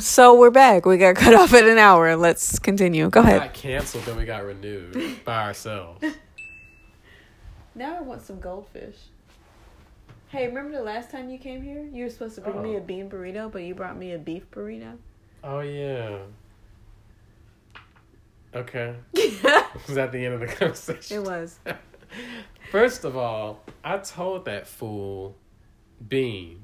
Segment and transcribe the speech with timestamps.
[0.00, 0.84] So we're back.
[0.84, 2.16] We got cut off at an hour.
[2.16, 3.08] Let's continue.
[3.08, 3.40] Go We ahead.
[3.42, 6.04] got canceled, then we got renewed by ourselves.
[7.78, 8.96] Now I want some goldfish.
[10.28, 11.82] Hey, remember the last time you came here?
[11.92, 12.78] You were supposed to bring me Oh.
[12.78, 14.96] a bean burrito, but you brought me a beef burrito.
[15.44, 16.20] Oh yeah.
[18.54, 18.94] Okay.
[19.14, 21.18] Was that the end of the conversation?
[21.18, 21.58] it was.
[22.70, 25.36] First of all, I told that fool
[26.08, 26.62] bean,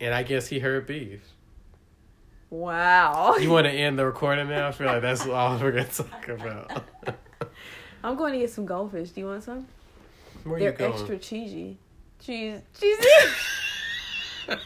[0.00, 1.20] and I guess he heard beef.
[2.50, 3.36] Wow.
[3.36, 4.68] You want to end the recording now?
[4.68, 6.84] I feel like that's all we're gonna talk about.
[8.04, 9.10] I'm going to get some goldfish.
[9.10, 9.66] Do you want some?
[10.44, 10.92] Where They're you going?
[10.92, 11.76] extra cheesy.
[12.20, 13.08] Cheese, cheesy.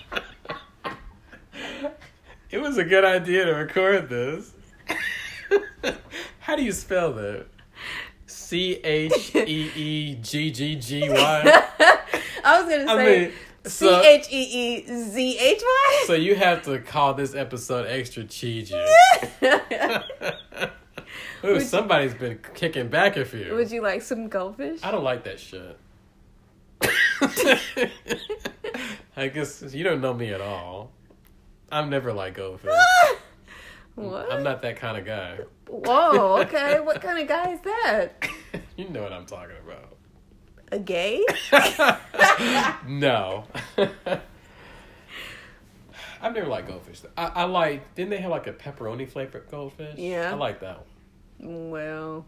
[2.50, 4.52] It was a good idea to record this.
[6.40, 7.46] How do you spell that?
[8.26, 11.16] C H E E G G G Y.
[12.44, 13.32] I was gonna I say mean,
[13.66, 16.04] C H E E Z H Y.
[16.06, 18.74] so you have to call this episode extra cheesy.
[21.42, 23.54] Ooh, Would- somebody's been kicking back a few.
[23.54, 24.80] Would you like some goldfish?
[24.82, 25.76] I don't like that shit.
[29.16, 30.92] I guess you don't know me at all.
[31.70, 32.72] I'm never like goldfish.
[33.94, 34.32] what?
[34.32, 35.38] I'm not that kind of guy.
[35.68, 36.40] Whoa.
[36.42, 36.80] Okay.
[36.80, 38.28] what kind of guy is that?
[38.76, 39.96] you know what I'm talking about.
[40.72, 41.24] A gay?
[42.86, 43.44] no.
[46.22, 47.00] I've never liked goldfish.
[47.16, 47.94] I, I like.
[47.94, 49.98] Didn't they have like a pepperoni flavored goldfish?
[49.98, 50.30] Yeah.
[50.30, 50.84] I like that
[51.38, 51.70] one.
[51.70, 52.26] Well.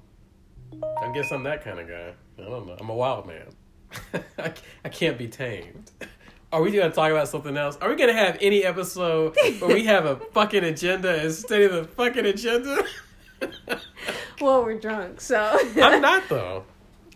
[1.03, 2.15] I guess I'm that kind of guy.
[2.39, 2.77] I don't know.
[2.81, 3.49] I'm a wild man.
[4.39, 4.53] I,
[4.85, 5.91] I can't be tamed.
[6.51, 7.77] Are we going to talk about something else?
[7.81, 11.73] Are we going to have any episode where we have a fucking agenda instead of
[11.73, 12.85] the fucking agenda?
[14.41, 16.65] well, we're drunk, so I'm not though.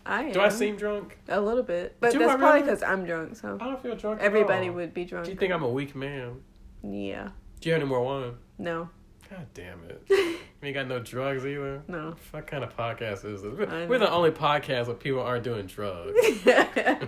[0.07, 0.31] I.
[0.31, 1.19] Do I seem drunk?
[1.29, 1.97] a little bit?
[2.01, 2.63] But Do that's I probably really?
[2.73, 3.37] because I'm drunk.
[3.37, 4.21] So I don't feel drunk.
[4.21, 4.75] at everybody all.
[4.75, 5.27] would be drunk.
[5.27, 6.41] Do you think I'm a weak man?
[6.83, 7.31] yeah.
[7.61, 8.35] Do you have any more wine?
[8.59, 8.89] No.
[9.31, 10.03] God damn it.
[10.63, 11.83] We ain't got no drugs either.
[11.87, 12.17] No.
[12.31, 13.53] What kind of podcast is this?
[13.53, 16.19] We're, we're the only podcast where people aren't doing drugs.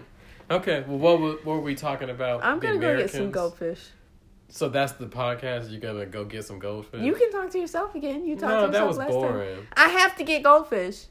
[0.50, 2.42] Okay, well, what, were- what were we talking about?
[2.42, 3.80] I'm gonna go get some goldfish.
[4.48, 5.70] So that's the podcast.
[5.70, 7.02] You're gonna go get some goldfish.
[7.02, 8.24] You can talk to yourself again.
[8.26, 9.56] You talked no, to that yourself was last boring.
[9.56, 9.66] time.
[9.76, 11.04] I have to get goldfish.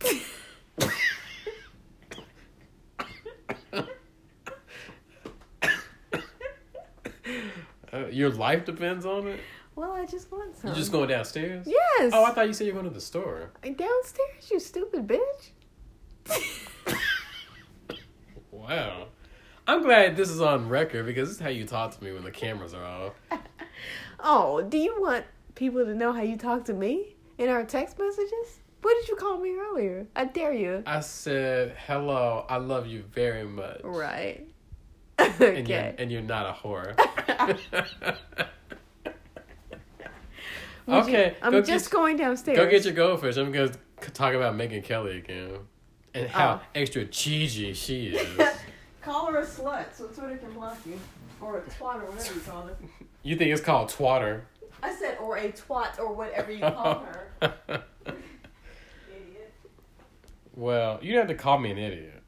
[7.92, 9.40] Uh, your life depends on it.
[9.74, 10.70] Well, I just want some.
[10.70, 11.66] You just going downstairs?
[11.66, 12.12] Yes.
[12.14, 13.50] Oh, I thought you said you're going to the store.
[13.62, 15.50] Downstairs, you stupid bitch.
[18.52, 19.08] Wow.
[19.66, 22.24] I'm glad this is on record because this is how you talk to me when
[22.24, 23.14] the cameras are off.
[24.22, 25.24] Oh, do you want
[25.54, 28.60] people to know how you talk to me in our text messages?
[28.82, 30.06] What did you call me earlier?
[30.16, 30.82] I dare you.
[30.86, 34.46] I said, "Hello, I love you very much." Right.
[35.18, 35.94] And you're, okay.
[35.98, 36.96] and you're not a whore.
[40.86, 42.56] Would you- okay, I'm go just get, going downstairs.
[42.58, 43.36] go get your goldfish.
[43.36, 43.70] I'm gonna
[44.14, 45.58] talk about Megyn Kelly again
[46.14, 46.66] and how Oh.
[46.74, 48.48] extra cheesy she is.
[49.02, 50.98] Call her a slut so Twitter can block you.
[51.40, 52.76] Or a twat or whatever you call her.
[53.22, 54.42] you think it's called twatter?
[54.82, 57.04] I said, or a twat or whatever you call
[57.40, 57.82] her.
[60.54, 62.22] Well, you have to call me an idiot.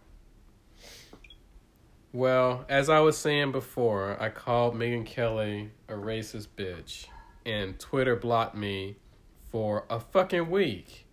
[2.13, 7.07] Well, as I was saying before, I called Megyn Kelly a racist bitch,
[7.47, 8.97] and Twitter blocked me
[9.51, 11.07] for a fucking week.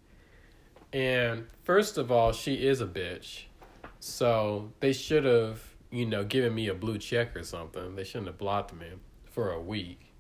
[0.92, 3.44] And first of all, she is a bitch.
[4.00, 7.96] So they should have, you know, given me a blue check or something.
[7.96, 8.88] They shouldn't have blocked me
[9.26, 10.14] for a week.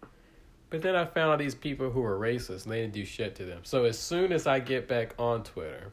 [0.69, 3.35] But then I found out these people who were racist and they didn't do shit
[3.35, 3.61] to them.
[3.63, 5.91] So as soon as I get back on Twitter,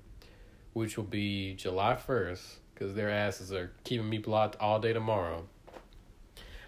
[0.77, 5.43] which will be July 1st, because their asses are keeping me blocked all day tomorrow,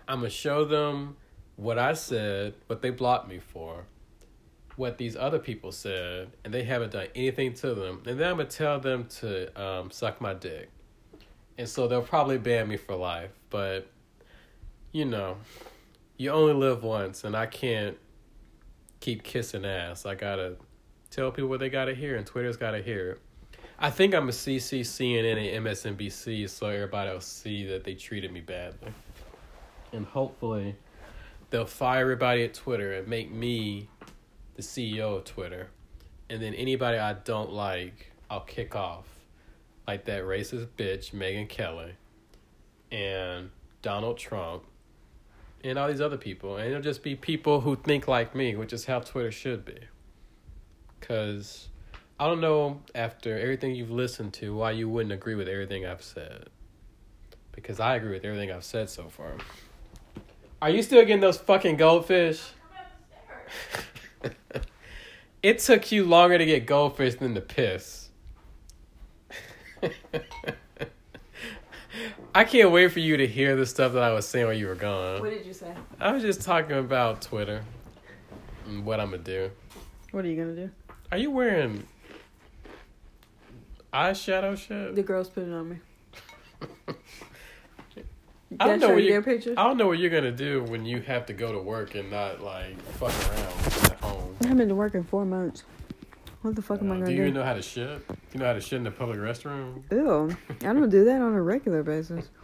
[0.09, 1.19] I'm going to show them
[1.57, 3.85] what I said, what they blocked me for,
[4.77, 8.03] what these other people said, and they haven't done anything to them.
[8.07, 10.71] And then I'm going to tell them to um, suck my dick.
[11.59, 13.33] And so they'll probably ban me for life.
[13.51, 13.91] But,
[14.91, 15.37] you know,
[16.17, 17.99] you only live once, and I can't
[19.01, 20.07] keep kissing ass.
[20.07, 20.57] I got to
[21.11, 23.21] tell people what they got to hear, and Twitter's got to hear it.
[23.81, 28.33] I think I'm a CC, CNN, and MSNBC, so everybody will see that they treated
[28.33, 28.93] me badly.
[29.93, 30.75] And hopefully,
[31.51, 33.89] they'll fire everybody at Twitter and make me
[34.57, 35.69] the CEO of Twitter.
[36.29, 39.07] And then anybody I don't like, I'll kick off.
[39.87, 41.93] Like that racist bitch, Megyn Kelly,
[42.91, 43.51] and
[43.81, 44.65] Donald Trump,
[45.63, 46.57] and all these other people.
[46.57, 49.79] And it'll just be people who think like me, which is how Twitter should be.
[50.99, 51.69] Because
[52.21, 56.03] I don't know, after everything you've listened to, why you wouldn't agree with everything I've
[56.03, 56.49] said.
[57.53, 59.33] Because I agree with everything I've said so far.
[60.61, 62.43] Are you still getting those fucking goldfish?
[65.43, 68.09] It took you longer to get goldfish than to piss.
[72.35, 74.67] I can't wait for you to hear the stuff that I was saying while you
[74.67, 75.21] were gone.
[75.21, 75.73] What did you say?
[76.01, 77.63] I was just talking about Twitter
[78.67, 79.53] and what I'm gonna do.
[80.11, 80.71] What are you gonna do?
[81.13, 81.87] Are you wearing
[83.99, 84.95] eyeshadow shit?
[84.95, 85.77] The girls put it on me.
[88.61, 89.11] I don't Can know what you you.
[89.11, 89.57] their pictures?
[89.59, 92.11] I don't know what you're gonna do when you have to go to work and
[92.11, 94.37] not like fuck around at home.
[94.41, 95.65] I haven't been to work in four months.
[96.43, 97.17] What the fuck am I Uh, gonna do do?
[97.17, 98.01] you even know how to shit?
[98.33, 99.83] You know how to shit in the public restroom?
[99.91, 100.35] Ew.
[100.63, 102.29] I don't do that on a regular basis.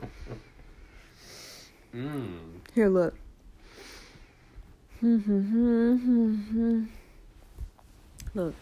[1.95, 2.39] Mm.
[2.75, 3.15] Here, look.
[8.35, 8.55] look.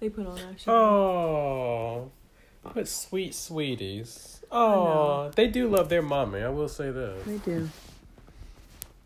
[0.00, 0.68] They put on that shit.
[0.68, 2.10] Oh,
[2.72, 4.40] but sweet sweeties.
[4.50, 6.40] Oh, they do love their mommy.
[6.42, 7.24] I will say this.
[7.26, 7.68] They do.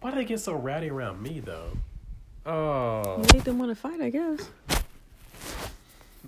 [0.01, 1.71] Why do they get so ratty around me though?
[2.47, 4.49] Oh, Make them want to fight, I guess.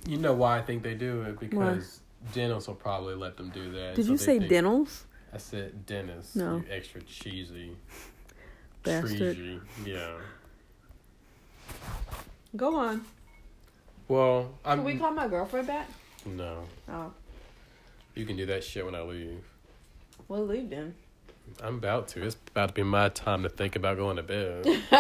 [0.06, 2.00] you know why I think they do it because
[2.34, 3.94] Dennis will probably let them do that.
[3.94, 5.04] Did So you say think- dentals?
[5.32, 6.34] I said Dennis.
[6.34, 6.56] No.
[6.56, 7.76] You extra cheesy.
[8.82, 9.36] Bastard.
[9.36, 9.60] Treasy.
[9.86, 10.16] Yeah.
[12.56, 13.04] Go on.
[14.08, 14.78] Well, I'm.
[14.78, 15.88] Can we call my girlfriend back?
[16.26, 17.12] no, Oh.
[18.14, 19.44] You can do that shit when I leave.
[20.28, 20.94] We'll leave then.
[21.62, 22.22] I'm about to.
[22.22, 24.62] It's about to be my time to think about going to bed.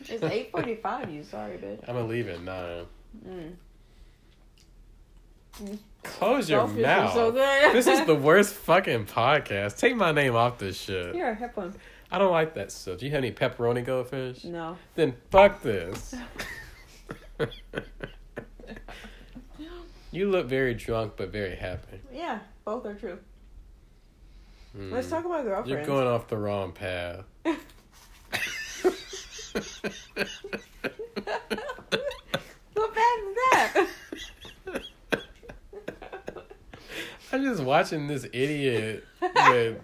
[0.00, 1.80] it's 8.45, you sorry, bitch.
[1.88, 2.86] I'm gonna leave at nine.
[3.26, 3.54] Mm.
[6.02, 7.14] Close your was mouth.
[7.14, 9.78] so this is the worst fucking podcast.
[9.78, 11.14] Take my name off this shit.
[11.14, 11.74] Have one.
[12.10, 12.98] I don't like that stuff.
[12.98, 14.44] Do you have any pepperoni goldfish?
[14.44, 14.76] No.
[14.94, 16.14] Then fuck this.
[20.14, 22.00] you look very drunk but very happy.
[22.12, 23.18] Yeah, both are true.
[24.74, 24.92] Hmm.
[24.92, 25.70] Let's talk about girlfriends.
[25.70, 27.24] You're going off the wrong path.
[32.74, 33.86] What bad is that?
[37.32, 39.78] I'm just watching this idiot with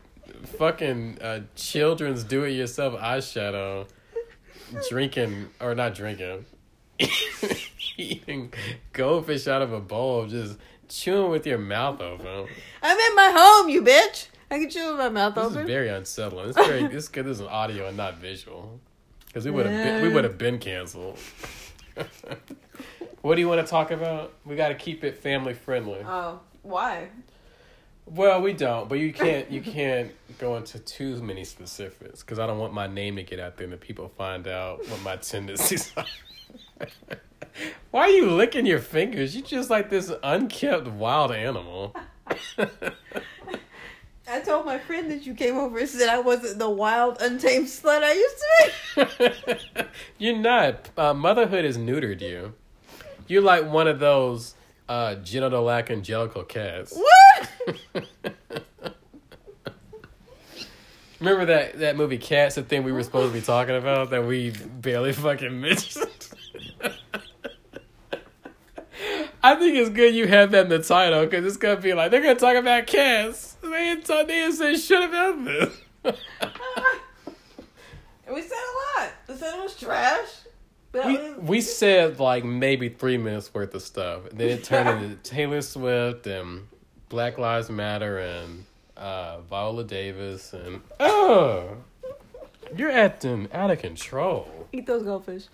[0.58, 3.86] fucking uh, children's do-it-yourself eyeshadow,
[4.88, 6.46] drinking or not drinking,
[7.96, 8.52] eating
[8.92, 10.58] goldfish out of a bowl, just
[10.88, 12.46] chewing with your mouth open.
[12.82, 14.26] I'm in my home, you bitch.
[14.50, 15.54] I can chew with my mouth This open.
[15.54, 16.48] This is very unsettling.
[16.48, 17.26] It's very this good.
[17.26, 18.80] This is audio and not visual,
[19.26, 21.18] because we would have been, we would have been canceled.
[23.22, 24.32] what do you want to talk about?
[24.44, 26.00] We got to keep it family friendly.
[26.04, 27.08] oh, why?
[28.06, 32.46] Well, we don't, but you can't you can't go into too many specifics because I
[32.46, 35.14] don't want my name to get out there and the people find out what my
[35.16, 36.04] tendencies are.
[37.90, 39.34] Why are you licking your fingers?
[39.34, 41.94] You just like this unkept wild animal.
[44.28, 47.66] I told my friend that you came over and said I wasn't the wild, untamed
[47.66, 49.08] slut I used to
[49.76, 49.84] be.
[50.18, 50.90] You're not.
[50.96, 52.54] Uh, motherhood has neutered you.
[53.26, 54.54] You're like one of those
[54.88, 56.96] uh, genital angelical cats.
[56.96, 58.06] What?
[61.20, 64.24] Remember that, that movie Cats, the thing we were supposed to be talking about that
[64.24, 64.50] we
[64.80, 66.28] barely fucking mentioned?
[69.42, 71.94] I think it's good you have that in the title because it's going to be
[71.94, 73.56] like, they're going to talk about cats.
[73.62, 75.80] They didn't, talk, they didn't say shit about this.
[76.04, 76.12] we
[78.42, 79.12] said a lot.
[79.28, 80.28] We said it was trash.
[80.92, 84.26] We, we said like maybe three minutes worth of stuff.
[84.26, 86.66] And then it turned into Taylor Swift and
[87.08, 88.64] Black Lives Matter and
[88.96, 91.76] uh, Viola Davis and oh,
[92.76, 94.68] you're acting out of control.
[94.72, 95.44] eat those goldfish.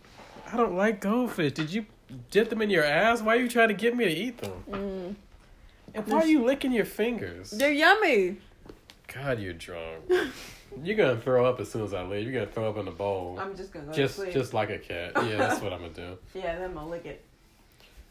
[0.50, 1.52] I don't like goldfish.
[1.52, 1.86] Did you
[2.30, 3.20] dip them in your ass?
[3.22, 4.64] Why are you trying to get me to eat them?
[4.70, 5.14] Mm.
[5.94, 7.50] And why are you licking your fingers?
[7.50, 8.36] They're yummy.
[9.12, 10.10] God, you're drunk.
[10.82, 12.24] You're gonna throw up as soon as I leave.
[12.24, 13.38] You're gonna throw up in the bowl.
[13.40, 14.34] I'm just gonna go just to sleep.
[14.34, 15.12] just like a cat.
[15.24, 16.18] Yeah, that's what I'm gonna do.
[16.34, 17.24] yeah, then I'm gonna lick it.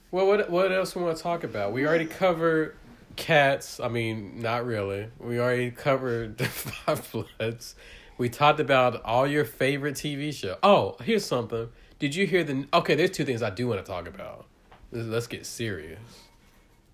[0.10, 1.74] Well, what what else we want to talk about?
[1.74, 2.76] We already covered
[3.18, 3.80] cats.
[3.80, 5.10] I mean, not really.
[5.20, 7.76] We already covered the Five Bloods.
[8.18, 10.58] We talked about all your favorite TV show.
[10.64, 11.70] Oh, here's something.
[12.00, 12.68] Did you hear the?
[12.74, 14.46] Okay, there's two things I do want to talk about.
[14.92, 16.00] Let's- get serious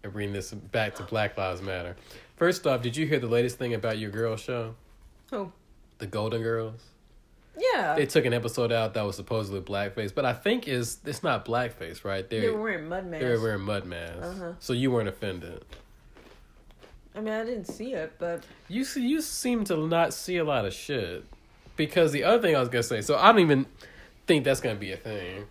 [0.04, 1.96] and bring this back to Black Lives Matter.
[2.36, 4.76] First off, did you hear the latest thing about your girl show,
[5.30, 5.52] Who?
[6.00, 6.82] the Golden Girls?
[7.56, 7.94] Yeah.
[7.96, 11.46] They took an episode out that was supposedly blackface, but I think is it's not
[11.46, 12.28] blackface, right?
[12.28, 13.24] they They're were wearing mud masks.
[13.24, 14.54] they were wearing mud masks, Uh-huh.
[14.60, 15.64] so you weren't offended.
[17.14, 20.44] I mean, I didn't see it, but You see, you seem to not see a
[20.46, 21.26] lot of shit.
[21.76, 23.66] Because the other thing I was gonna say, so I don't even
[24.28, 25.46] think that's gonna be a thing.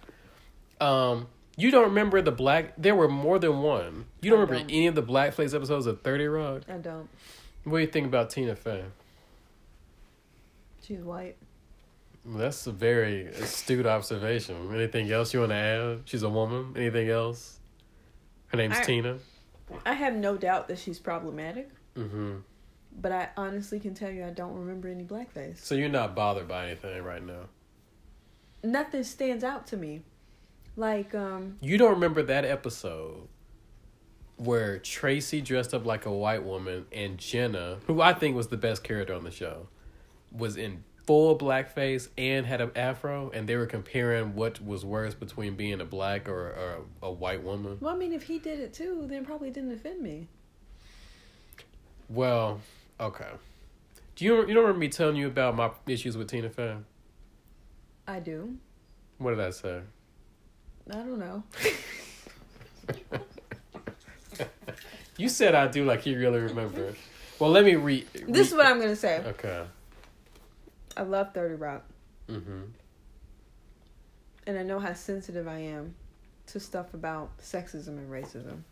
[0.81, 2.73] Um, you don't remember the black?
[2.79, 4.07] There were more than one.
[4.23, 4.71] You don't I remember don't.
[4.75, 6.63] any of the blackface episodes of Thirty Rock?
[6.69, 7.09] I don't.
[7.65, 8.85] What do you think about Tina Fey?
[10.83, 11.37] She's white.
[12.25, 14.71] That's a very astute observation.
[14.75, 16.01] Anything else you want to add?
[16.05, 16.75] She's a woman.
[16.77, 17.59] Anything else?
[18.49, 19.19] Her name's I- Tina.
[19.87, 22.39] I have no doubt that she's problematic, Mm-hmm.
[23.01, 25.59] but I honestly can tell you I don't remember any blackface.
[25.59, 27.43] So you're not bothered by anything right now.
[28.63, 30.03] Nothing stands out to me.
[30.77, 33.29] Like, um, You don't remember that episode
[34.37, 38.57] where Tracy dressed up like a white woman and Jenna, who I think was the
[38.57, 39.69] best character on the show,
[40.33, 45.15] was in full blackface and had an afro, and they were comparing what was worse
[45.15, 47.79] between being a black or, or a white woman.
[47.81, 50.29] well, I mean, if he did it too, then it probably didn't offend me.
[52.09, 52.61] Well,
[52.99, 53.29] okay.
[54.17, 56.77] Do you you don't remember me telling you about my issues with Tina Fey?
[58.11, 58.57] I do.
[59.19, 59.81] What did I say?
[60.91, 61.43] I don't know.
[65.17, 66.95] You said I do like you really remember.
[67.39, 68.07] Well, let me read.
[68.27, 69.19] This is what I'm gonna say.
[69.27, 69.65] Okay.
[70.97, 71.85] I love Thirty Rock,
[72.29, 72.61] Mm-hmm.
[74.47, 75.95] and I know how sensitive I am
[76.47, 78.63] to stuff about sexism and racism.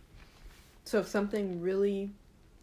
[0.85, 2.13] So if something really,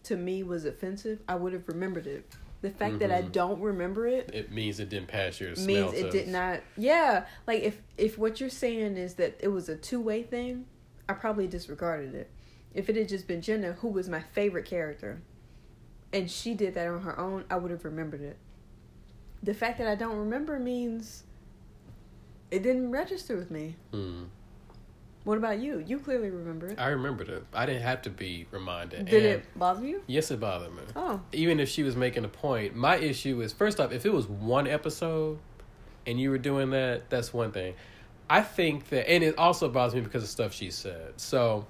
[0.05, 2.25] to me, was offensive, I would have remembered it.
[2.65, 3.31] The fact that I Mhm.
[3.31, 6.11] don't remember it It means it didn't pass your smell means it test.
[6.13, 6.61] did not.
[6.75, 10.65] Yeah, like if if what you're saying is that it was a two way thing,
[11.07, 12.27] I probably disregarded it.
[12.73, 15.21] If it had just been Jenna, who was my favorite character,
[16.11, 18.37] and she did that on her own, I would have remembered it.
[19.43, 21.23] The fact that I don't remember means
[22.49, 23.75] it didn't register with me.
[23.91, 24.23] Hmm.
[25.25, 25.83] What about you?
[25.85, 26.79] You clearly remember it.
[26.79, 27.43] I remembered it.
[27.53, 29.05] I didn't have to be reminded.
[29.05, 30.01] Did And it bother you?
[30.07, 30.83] Yes, it bothered me.
[30.95, 34.13] Oh, Even if she was making a point, my issue is first off, if it
[34.13, 35.39] was one episode
[36.05, 37.73] and you were doing that, that's one thing.
[38.29, 41.13] I think that, and it also bothers me because of stuff she said.
[41.19, 41.65] So,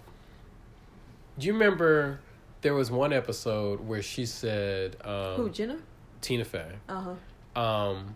[1.40, 2.20] do you remember
[2.62, 5.78] there was one episode where she said, um, who Jenna?
[6.22, 7.16] Tina Fey, Uh
[7.56, 7.62] huh.
[7.62, 8.16] um,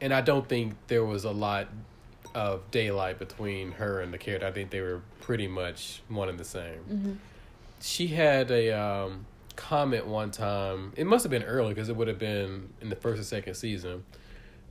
[0.00, 1.68] and I don't think there was a lot
[2.34, 4.46] of daylight between her and the character.
[4.46, 6.78] I think they were pretty much one and the same.
[6.80, 7.12] hmm
[7.80, 10.92] She had a um, comment one time.
[10.96, 13.54] It must have been early because it would have been in the first or second
[13.54, 14.04] season,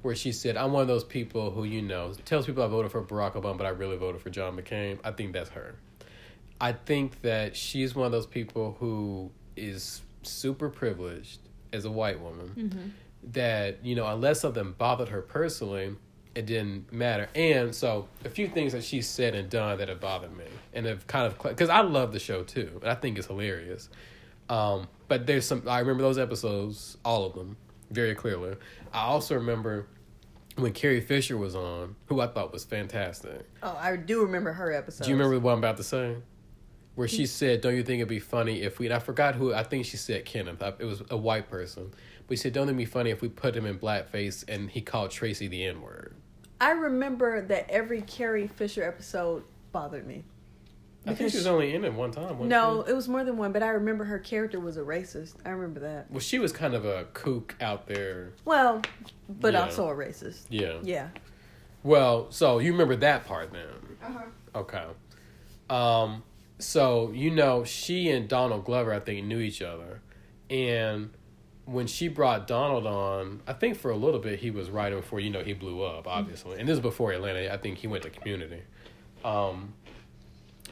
[0.01, 2.91] where she said, "I'm one of those people who you know tells people I voted
[2.91, 5.75] for Barack Obama, but I really voted for John McCain." I think that's her.
[6.61, 11.39] I think that she's one of those people who is super privileged
[11.73, 12.89] as a white woman hmm
[13.33, 15.93] that you know unless something bothered her personally
[16.35, 19.99] it didn't matter and so a few things that she said and done that have
[19.99, 20.43] bothered me
[20.73, 23.89] and have kind of because i love the show too and i think it's hilarious
[24.49, 27.57] um, but there's some i remember those episodes all of them
[27.91, 28.55] very clearly
[28.93, 29.87] i also remember
[30.55, 34.71] when carrie fisher was on who i thought was fantastic Oh, I do remember her
[34.71, 35.03] episode.
[35.05, 36.15] do you remember what i'm about to say
[36.95, 39.53] where she said, "Don't you think it'd be funny if we?" And I forgot who.
[39.53, 40.61] I think she said Kenneth.
[40.61, 41.91] I- It was a white person.
[42.27, 44.81] But she said, "Don't it be funny if we put him in blackface and he
[44.81, 46.13] called Tracy the N word?"
[46.61, 50.23] I remember that every Carrie Fisher episode bothered me.
[51.07, 52.47] I think she was only in it one time.
[52.47, 52.91] No, she?
[52.91, 55.35] it was more than one, but I remember her character was a racist.
[55.45, 56.11] I remember that.
[56.11, 58.33] Well, she was kind of a kook out there.
[58.43, 58.81] Well,
[59.29, 59.61] but Yeah.
[59.63, 60.41] also a racist.
[60.49, 60.79] Yeah.
[60.83, 61.07] Yeah.
[61.83, 63.97] Well, so you remember that part then?
[64.03, 64.23] Uh-huh.
[64.55, 64.85] Okay.
[65.69, 66.23] Um.
[66.59, 70.01] So you know, she and Donald Glover, I think, knew each other,
[70.49, 71.11] and
[71.71, 75.19] when she brought Donald on, I think for a little bit he was writing before
[75.19, 77.53] you know he blew up, obviously, and this is before Atlanta.
[77.53, 78.61] I think he went to Community.
[79.23, 79.73] Um.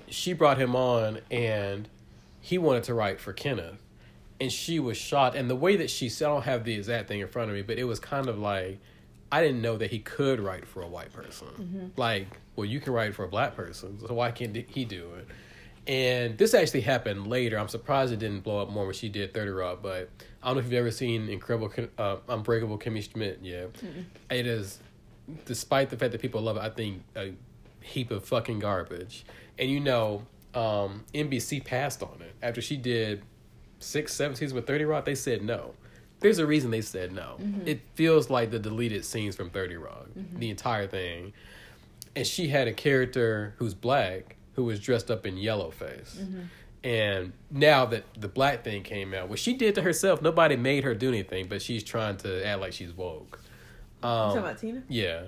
[0.10, 1.90] She brought him on, and
[2.40, 3.84] he wanted to write for Kenneth,
[4.40, 5.36] and she was shocked.
[5.36, 7.56] And the way that she said, I don't have the exact thing in front of
[7.56, 8.80] me, but it was kind of like.
[9.30, 11.92] I didn't know that he could write for a white person.
[11.98, 15.28] Like, well, you can write for a black person, so why can't he do it?
[15.88, 17.58] And this actually happened later.
[17.58, 20.10] I'm surprised it didn't blow up more when she did 30 Rock, but
[20.44, 23.40] I don't know if you've ever seen Incredible, uh, Unbreakable Kimmy Schmidt.
[23.42, 23.68] Yeah.
[24.30, 24.80] It is,
[25.46, 27.34] despite the fact that people love it, I think a
[27.82, 29.26] heap of fucking garbage.
[29.58, 32.36] And you know, um, NBC passed on it.
[32.42, 33.24] After she did
[33.80, 35.74] six, seven seasons with 30 Rock, they said no.
[36.20, 37.38] There's a reason they said no.
[37.66, 41.32] It feels like the deleted scenes from 30 Rock, the entire thing.
[42.16, 46.20] And she had a character who's black who was dressed up in yellow face.
[46.84, 50.84] And now that the black thing came out, what she did to herself, nobody made
[50.84, 53.40] her do anything, but she's trying to act like she's woke.
[54.04, 54.84] You Um, talking about Tina?
[54.90, 55.22] yeah.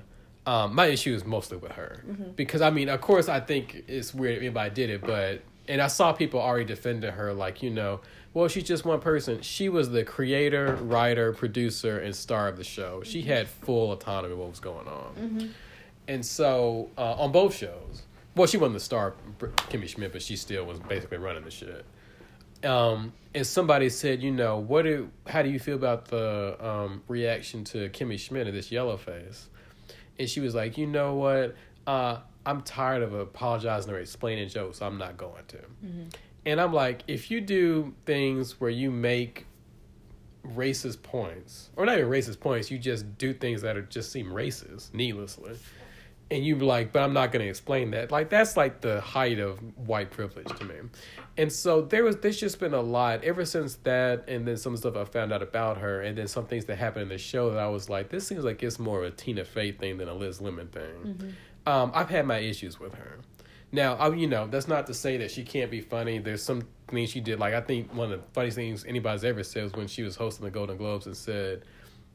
[0.46, 2.04] Um, my issue is mostly with her.
[2.36, 5.80] Because, I mean, of course, I think it's weird if anybody did it, but, and
[5.80, 8.02] I saw people already defending her, like, you know,
[8.34, 9.42] well, she's just one person.
[9.42, 13.04] She was the creator, writer, producer, and star of the show.
[13.04, 15.54] She had full autonomy of what was going on.
[16.08, 18.04] And so, uh, on both shows,
[18.36, 21.86] well, she wasn't the star, Kimmy Schmidt, but she still was basically running the shit.
[22.64, 27.04] um, and somebody said, you know, what do how do you feel about the um,
[27.08, 29.50] reaction to Kimmy Schmidt and this yellow face?
[30.18, 31.56] And she was like, you know what,
[31.88, 34.80] uh, I'm tired of apologizing or explaining jokes.
[34.80, 35.58] So I'm not going to.
[35.58, 36.04] Mm-hmm.
[36.46, 39.46] And I'm like, if you do things where you make
[40.56, 44.28] racist points, or not even racist points, you just do things that are just seem
[44.28, 45.56] racist needlessly
[46.32, 48.12] and you're like, but I'm not going to explain that.
[48.12, 50.76] Like that's like the height of white privilege to me.
[51.38, 54.76] And so there was there's just been a lot ever since that, and then some
[54.78, 57.50] stuff I found out about her, and then some things that happened in the show
[57.52, 60.10] that I was like, this seems like it's more of a Tina Fey thing than
[60.10, 60.84] a Liz Lemon thing.
[60.84, 61.30] Mm-hmm.
[61.66, 63.20] Um, I've had my issues with her.
[63.72, 66.18] Now, I, you know, that's not to say that she can't be funny.
[66.18, 67.40] There's some things she did.
[67.40, 70.16] Like I think one of the funniest things anybody's ever said was when she was
[70.16, 71.64] hosting the Golden Globes and said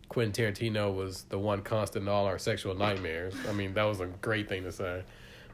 [0.09, 3.35] Quentin Tarantino was the one constant in all our sexual nightmares.
[3.49, 5.03] I mean, that was a great thing to say.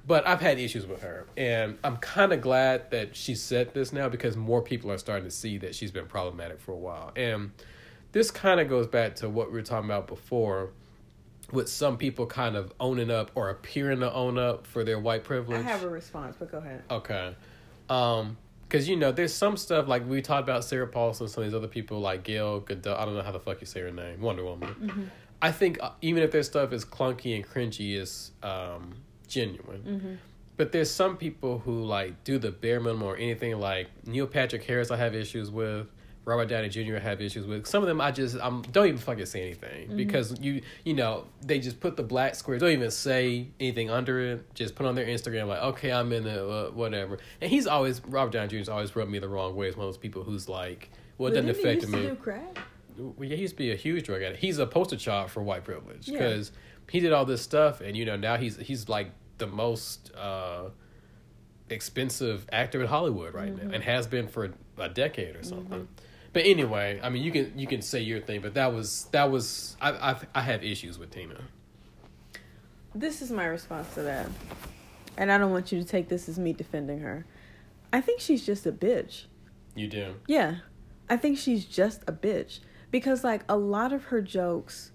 [0.07, 3.92] But I've had issues with her, and I'm kind of glad that she said this
[3.92, 7.12] now because more people are starting to see that she's been problematic for a while.
[7.16, 7.52] And
[8.12, 10.71] this kind of goes back to what we were talking about before,
[11.52, 15.23] with some people kind of owning up or appearing to own up for their white
[15.23, 15.61] privilege.
[15.61, 16.83] I have a response, but go ahead.
[16.90, 17.35] Okay.
[17.88, 18.37] Um,
[18.71, 21.57] because you know, there's some stuff like we talked about Sarah Paulson, some of these
[21.57, 22.97] other people like Gail Gadot.
[22.97, 24.75] I don't know how the fuck you say her name, Wonder Woman.
[24.81, 25.05] Mm-hmm.
[25.43, 28.95] I think uh, even if their stuff is clunky and cringy, is um,
[29.27, 29.83] genuine.
[29.83, 30.15] Mm-hmm.
[30.57, 33.59] But there's some people who like do the bare minimum or anything.
[33.59, 35.89] Like Neil Patrick Harris, I have issues with.
[36.25, 36.97] Robert Downey Jr.
[36.97, 37.67] have issues with.
[37.67, 39.97] Some of them I just I'm don't even fucking say anything mm-hmm.
[39.97, 42.61] because you you know they just put the black squares.
[42.61, 44.55] Don't even say anything under it.
[44.55, 47.19] Just put on their Instagram like okay I'm in the uh, whatever.
[47.41, 49.67] And he's always Robert Downey Jr.'s always rubbed me the wrong way.
[49.67, 52.12] He's one of those people who's like well it doesn't affect me.
[52.97, 54.41] Well, yeah, he used to be a huge drug addict.
[54.41, 56.91] He's a poster child for white privilege because yeah.
[56.93, 60.69] he did all this stuff, and you know now he's he's like the most uh,
[61.71, 63.69] expensive actor in Hollywood right mm-hmm.
[63.69, 65.81] now, and has been for a decade or something.
[65.81, 66.05] Mm-hmm.
[66.32, 69.30] But anyway, I mean, you can you can say your thing, but that was that
[69.30, 71.40] was I I I have issues with Tina.
[72.94, 74.28] This is my response to that,
[75.16, 77.26] and I don't want you to take this as me defending her.
[77.93, 79.25] I think she's just a bitch.
[79.75, 80.14] You do.
[80.26, 80.56] Yeah,
[81.08, 84.93] I think she's just a bitch because like a lot of her jokes.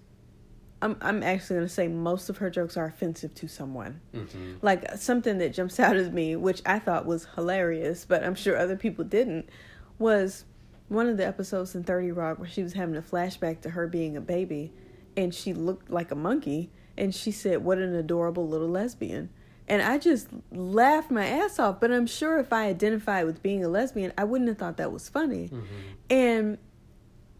[0.80, 4.00] I'm I'm actually gonna say most of her jokes are offensive to someone.
[4.14, 4.54] Mm-hmm.
[4.62, 8.56] Like something that jumps out at me, which I thought was hilarious, but I'm sure
[8.56, 9.50] other people didn't,
[9.98, 10.44] was
[10.88, 13.86] one of the episodes in 30 Rock where she was having a flashback to her
[13.86, 14.72] being a baby
[15.16, 19.30] and she looked like a monkey and she said, What an adorable little lesbian.
[19.68, 23.64] And I just laughed my ass off, but I'm sure if I identified with being
[23.64, 25.48] a lesbian, I wouldn't have thought that was funny.
[25.48, 25.64] Mm-hmm.
[26.08, 26.58] And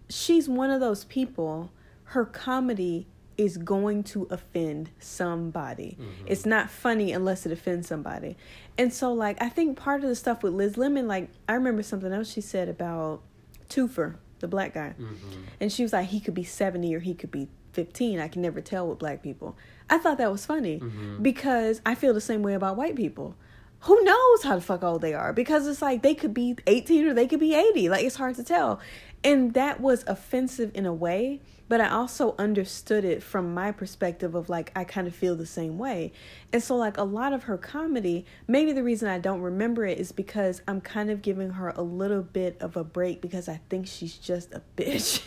[0.09, 1.71] she's one of those people,
[2.05, 3.07] her comedy
[3.37, 5.97] is going to offend somebody.
[6.01, 6.27] Mm-hmm.
[6.27, 8.37] It's not funny unless it offends somebody.
[8.79, 11.83] And so, like, I think part of the stuff with Liz Lemon, like, I remember
[11.83, 13.23] something else she said about
[13.69, 14.95] Toofer, the black guy.
[14.99, 15.43] Mm-hmm.
[15.61, 18.19] And she was like, he could be 70 or he could be 15.
[18.21, 19.57] I can never tell with black people.
[19.89, 21.23] I thought that was funny mm-hmm.
[21.23, 23.37] because I feel the same way about white people.
[23.81, 25.33] Who knows how the fuck old they are?
[25.33, 27.89] Because it's like they could be 18 or they could be 80.
[27.89, 28.81] Like it's hard to tell.
[29.23, 34.35] And that was offensive in a way but I also understood it from my perspective
[34.35, 36.13] of like I kind of feel the same way.
[36.53, 39.99] And so like a lot of her comedy, maybe the reason I don't remember it
[39.99, 43.61] is because I'm kind of giving her a little bit of a break because I
[43.69, 45.23] think she's just a bitch.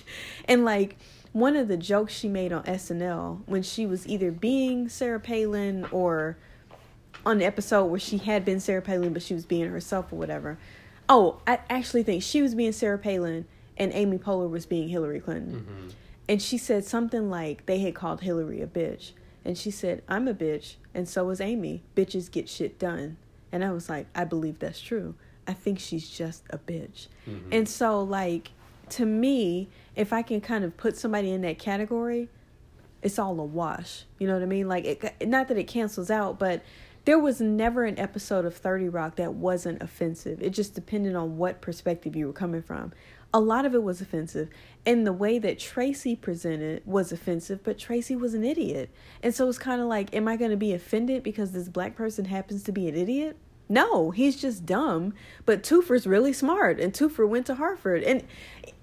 [0.45, 0.97] and like
[1.33, 5.85] one of the jokes she made on SNL when she was either being Sarah Palin
[5.91, 6.37] or
[7.25, 10.15] on the episode where she had been Sarah Palin but she was being herself or
[10.15, 10.57] whatever.
[11.09, 15.19] Oh, I actually think she was being Sarah Palin and Amy Poehler was being Hillary
[15.19, 15.65] Clinton.
[15.67, 15.89] Mm-hmm
[16.29, 19.11] and she said something like they had called Hillary a bitch.
[19.43, 21.81] And she said, I'm a bitch, and so is Amy.
[21.95, 23.17] Bitches get shit done.
[23.51, 25.15] And I was like, I believe that's true.
[25.47, 27.07] I think she's just a bitch.
[27.27, 27.51] Mm-hmm.
[27.51, 28.51] And so, like,
[28.89, 32.29] to me, if I can kind of put somebody in that category,
[33.01, 34.03] it's all a wash.
[34.19, 34.67] You know what I mean?
[34.67, 36.61] Like, it, not that it cancels out, but
[37.05, 40.43] there was never an episode of 30 Rock that wasn't offensive.
[40.43, 42.91] It just depended on what perspective you were coming from
[43.33, 44.49] a lot of it was offensive.
[44.85, 48.89] And the way that Tracy presented was offensive, but Tracy was an idiot.
[49.21, 51.95] And so it's kind of like, am I going to be offended because this black
[51.95, 53.37] person happens to be an idiot?
[53.67, 55.13] No, he's just dumb.
[55.45, 58.03] But Toofer's really smart, and Toofer went to Harvard.
[58.03, 58.23] And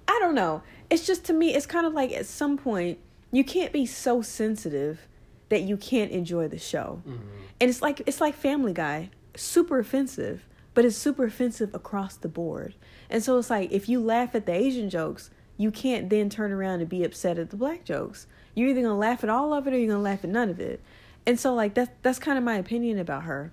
[0.07, 0.63] I don't know.
[0.89, 2.99] It's just to me, it's kind of like at some point,
[3.33, 5.09] you can't be so sensitive
[5.49, 7.03] that you can't enjoy the show.
[7.07, 7.29] Mm-hmm.
[7.61, 12.29] And it's like it's like Family Guy, super offensive, but it's super offensive across the
[12.29, 12.75] board.
[13.11, 16.53] And so it's like if you laugh at the Asian jokes, you can't then turn
[16.53, 18.27] around and be upset at the black jokes.
[18.55, 20.61] You're either gonna laugh at all of it or you're gonna laugh at none of
[20.61, 20.81] it.
[21.27, 23.53] And so like that's that's kind of my opinion about her.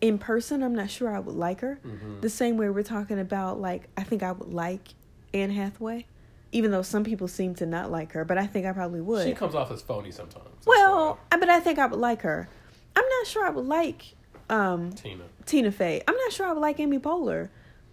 [0.00, 1.78] in person, I'm not sure I would like her.
[1.84, 2.20] Mhm.
[2.20, 4.88] The same way we're talking about, like, I think I would like
[5.32, 6.04] Anne Hathaway,
[6.52, 9.26] even though some people seem to not like her, but I think I probably would.
[9.26, 10.66] She comes off as phony sometimes.
[10.66, 12.48] Well, I- but I think I would like her.
[12.94, 14.14] I'm not sure I would like
[14.50, 14.92] um.
[14.92, 15.24] Tina.
[15.46, 16.02] Tina Fey.
[16.06, 17.48] I'm not sure I would like Amy Poehler,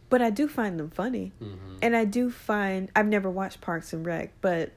[0.09, 1.31] but I do find them funny.
[1.39, 4.71] hmm And I do find I've never watched Parks and Rec, but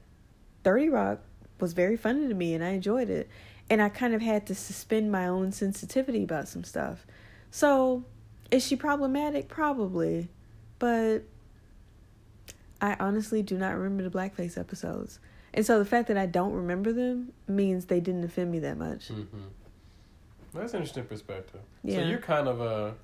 [0.62, 1.20] Thirty Rock
[1.60, 3.28] was very funny to me, and I enjoyed it.
[3.70, 7.06] And I kind of had to suspend my own sensitivity about some stuff.
[7.50, 8.04] So,
[8.50, 9.48] is she problematic?
[9.48, 10.28] Probably,
[10.78, 11.20] but
[12.80, 15.18] I honestly do not remember the blackface episodes.
[15.54, 18.76] And so the fact that I don't remember them means they didn't offend me that
[18.76, 19.08] much.
[19.08, 19.22] hmm
[20.54, 21.60] That's an interesting perspective.
[21.88, 22.94] So you're kind of a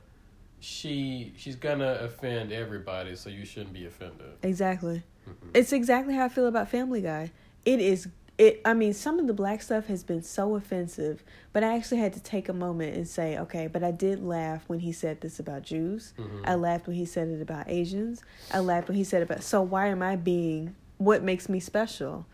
[0.61, 1.33] she.
[1.37, 4.27] She's gonna offend everybody, so you shouldn't be offended.
[4.43, 5.03] Exactly.
[5.29, 5.51] Mhm.
[5.55, 7.33] It's exactly how I feel about Family Guy.
[7.65, 8.09] It is
[8.39, 11.99] it I mean some of the black stuff has been so offensive, but I actually
[11.99, 15.21] had to take a moment and say, okay, but I did laugh when he said
[15.21, 16.15] this about Jews.
[16.19, 16.43] Mhm.
[16.45, 18.23] I laughed when he said it about Asians.
[18.51, 22.27] I laughed when he said about so why am I being what makes me special?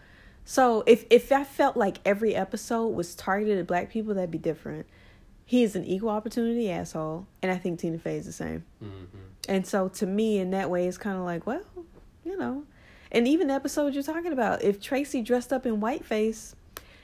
[0.45, 4.39] So if if I felt like every episode was targeted at black people, that'd be
[4.39, 4.87] different.
[5.49, 8.65] He is an equal opportunity asshole, and I think Tina Fey is the same.
[8.83, 9.07] Mhm.
[9.49, 11.63] And so to me, in that way, it's kind of like, well,
[12.25, 12.65] you know.
[13.13, 16.55] And even the episode you're talking about, if Tracy dressed up in whiteface,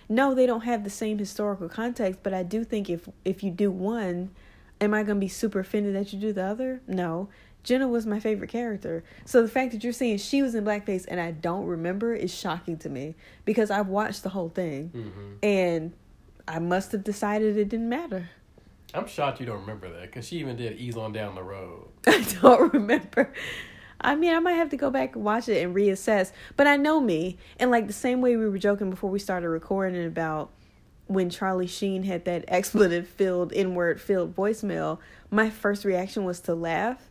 [0.08, 2.20] no, they don't have the same historical context.
[2.24, 4.30] But I do think if if you do one,
[4.80, 6.80] am I gonna be super offended that you do the other?
[6.88, 7.28] No.
[7.62, 9.04] Jenna was my favorite character.
[9.24, 12.34] So the fact that you're saying she was in blackface and I don't remember is
[12.34, 15.36] shocking to me because I've watched the whole thing Mhm.
[15.44, 15.92] and
[16.46, 18.30] I must have decided it didn't matter.
[18.94, 21.88] I'm shocked you don't remember that because she even did "Ease on Down the Road."
[22.06, 23.32] I don't remember.
[24.00, 26.32] I mean, I might have to go back and watch it and reassess.
[26.56, 27.38] But I know me.
[27.58, 30.50] And like the same way we were joking before we started recording about
[31.06, 34.98] when Charlie Sheen had that expletive filled, N word filled voicemail,
[35.30, 37.10] my first reaction was to laugh.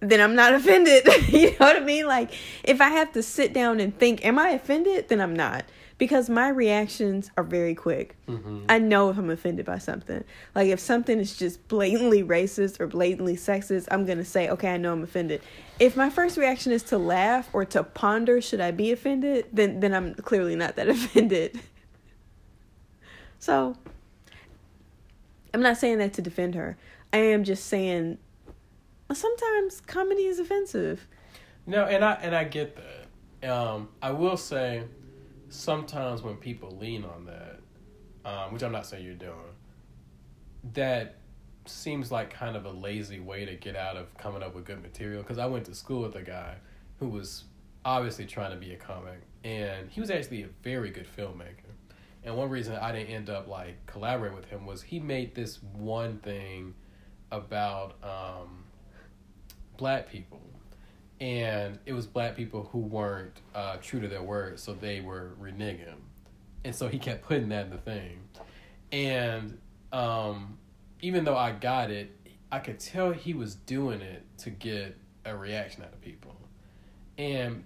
[0.00, 1.06] Then I'm not offended.
[1.28, 2.06] you know what I mean?
[2.06, 2.32] Like,
[2.64, 5.08] if I have to sit down and think, am I offended?
[5.08, 5.64] Then I'm not.
[5.96, 8.16] Because my reactions are very quick.
[8.28, 8.64] Mhm.
[8.68, 10.24] I know if I'm offended by something.
[10.54, 14.76] Like if something is just blatantly racist or blatantly sexist, I'm gonna say, okay, I
[14.76, 15.40] know I'm offended.
[15.78, 19.46] If my first reaction is to laugh or to ponder, should I be offended?
[19.52, 21.60] Then then I'm clearly not that offended.
[23.38, 23.76] So
[25.52, 26.76] I'm not saying that to defend her.
[27.12, 28.18] I am just saying
[29.12, 31.06] sometimes comedy is offensive.
[31.66, 33.48] No, and I and I get that.
[33.48, 34.82] Um, I will say,
[35.54, 37.60] sometimes when people lean on that,
[38.24, 39.54] um, which I'm not saying you're doing,
[40.74, 41.16] that
[41.66, 44.82] seems like kind of a lazy way to get out of coming up with good
[44.82, 45.22] material.
[45.22, 46.56] Because I went to school with a guy
[46.98, 47.44] who was
[47.84, 51.70] obviously trying to be a comic, and he was actually a very good filmmaker.
[52.24, 55.62] And one reason I didn't end up like collaborating with him was he made this
[55.62, 56.74] one thing
[57.30, 58.64] about um,
[59.76, 60.40] black people
[61.24, 65.32] and it was black people who weren't uh, true to their word, so they were
[65.40, 65.96] reneging,
[66.66, 68.20] and so he kept putting that in the thing,
[68.92, 69.58] and
[69.90, 70.58] um,
[71.00, 72.14] even though I got it,
[72.52, 76.36] I could tell he was doing it to get a reaction out of people,
[77.16, 77.64] and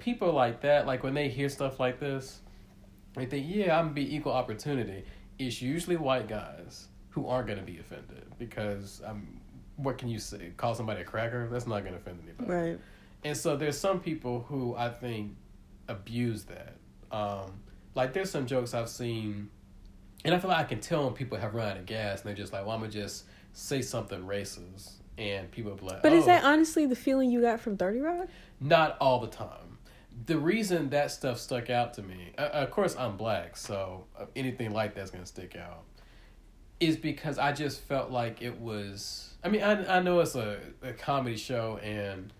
[0.00, 2.40] people like that, like when they hear stuff like this,
[3.14, 5.04] they think, yeah, I'm gonna be equal opportunity.
[5.38, 9.39] It's usually white guys who aren't gonna be offended because um,
[9.82, 10.52] what can you say?
[10.56, 11.48] Call somebody a cracker?
[11.50, 12.50] That's not gonna offend anybody.
[12.50, 12.80] Right.
[13.24, 15.36] And so there's some people who I think
[15.88, 16.76] abuse that.
[17.10, 17.52] Um,
[17.94, 19.50] like there's some jokes I've seen,
[20.24, 22.28] and I feel like I can tell when people have run out of gas and
[22.28, 26.12] they're just like, well, I'm gonna just say something racist, and people be like, But
[26.12, 26.16] oh.
[26.16, 28.28] is that honestly the feeling you got from 30 Rock?
[28.60, 29.78] Not all the time.
[30.26, 34.26] The reason that stuff stuck out to me, uh, of course, I'm black, so uh,
[34.36, 35.82] anything like that's gonna stick out,
[36.78, 39.29] is because I just felt like it was.
[39.42, 42.32] I mean, I I know it's a, a comedy show, and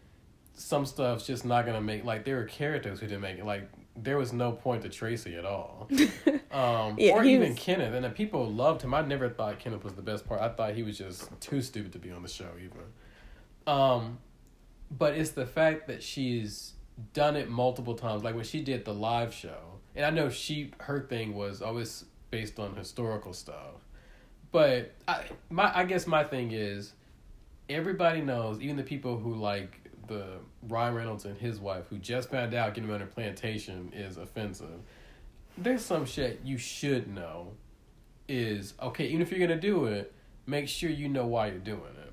[0.55, 2.05] some stuff's just not gonna make.
[2.05, 3.45] Like there were characters who didn't make it.
[3.47, 5.89] Like there was no point to Tracy at all,
[6.53, 7.95] um, Yeah, or even was- Kenneth.
[7.95, 8.95] And the people loved him.
[8.95, 10.41] I never thought Kenneth was the best part.
[10.41, 12.81] I thought he was just too stupid to be on the show, even.
[13.67, 14.19] Um,
[14.91, 16.75] but it's the fact that she's
[17.13, 18.23] done it multiple times.
[18.25, 19.59] Like when she did the live show,
[19.97, 23.75] and I know she her thing was always based on historical stuff.
[24.53, 26.93] But I my I guess my thing is
[27.69, 32.31] everybody knows, even the people who like the Ryan Reynolds and his wife who just
[32.31, 34.81] found out getting on a plantation is offensive.
[35.57, 37.53] There's some shit you should know
[38.29, 40.13] is okay, even if you're gonna do it,
[40.47, 42.13] make sure you know why you're doing it.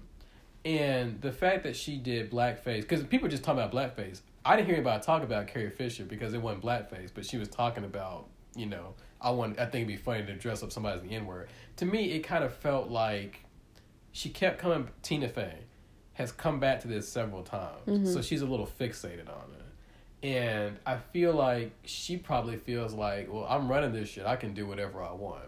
[0.67, 4.21] And the fact that she did blackface, because people just talking about blackface.
[4.43, 7.49] I didn't hear anybody talk about Carrie Fisher because it wasn't blackface, but she was
[7.49, 9.59] talking about, you know, I want.
[9.59, 11.49] I think it'd be funny to dress up somebody as the N word.
[11.77, 13.43] To me, it kind of felt like
[14.11, 14.87] she kept coming.
[15.01, 15.55] Tina Fey
[16.13, 18.07] has come back to this several times, Mhm.
[18.13, 20.27] so she's a little fixated on it.
[20.27, 24.25] And I feel like she probably feels like, well, I'm running this shit.
[24.25, 25.43] I can do whatever I want.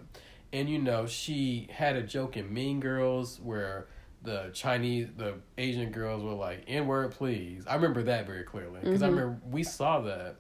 [0.54, 3.88] And you know, she had a joke in Mean Girls where
[4.22, 8.80] the Chinese, the Asian girls were like, "N word, please." I remember that very clearly
[8.82, 9.12] because I Mhm.
[9.12, 10.36] remember we saw that,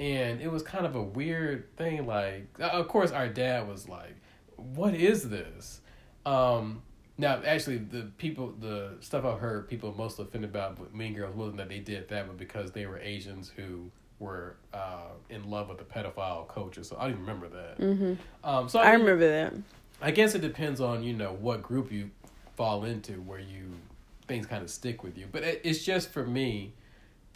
[0.00, 2.06] and it was kind of a weird thing.
[2.06, 4.14] Like, of course, our dad was like,
[4.56, 5.80] "What is this?"
[6.26, 6.82] Um,
[7.16, 11.34] now, actually, the people, the stuff I've heard people most offended about with Mean Girls
[11.34, 15.68] wasn't that they did that, but because they were Asians who were uh, in love
[15.68, 16.78] with the pedophile coach.
[16.78, 17.76] or So I don't even remember that.
[17.76, 19.54] hmm Um, so I mean, remember that.
[20.00, 22.10] I guess it depends on you know what group you
[22.56, 23.72] fall into where you
[24.28, 25.26] things kind of stick with you.
[25.30, 26.72] But it, it's just for me,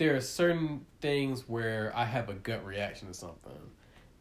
[0.02, 3.52] there are certain things where I have a gut reaction to something,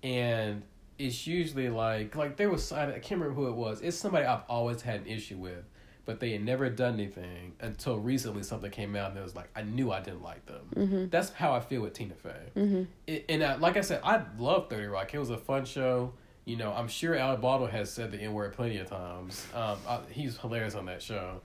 [0.03, 0.61] and
[0.99, 3.81] it's usually like like there was I can't remember who it was.
[3.81, 5.63] It's somebody I've always had an issue with,
[6.05, 8.43] but they had never done anything until recently.
[8.43, 10.65] Something came out and it was like I knew I didn't like them.
[10.75, 14.01] hmm That's how I feel with Tina Fey hmm it, and I, like I said,
[14.03, 15.11] I love Thirty Rock.
[15.15, 16.13] It was a fun show.
[16.45, 19.47] You know, I'm sure Al Baldwin has said the N word plenty of times.
[19.55, 21.41] Um, I, he's hilarious on that show.